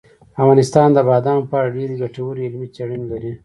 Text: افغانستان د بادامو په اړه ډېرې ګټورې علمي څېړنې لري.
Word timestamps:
افغانستان 0.41 0.87
د 0.93 0.97
بادامو 1.07 1.47
په 1.49 1.55
اړه 1.61 1.71
ډېرې 1.77 1.95
ګټورې 2.03 2.41
علمي 2.47 2.67
څېړنې 2.75 3.07
لري. 3.11 3.31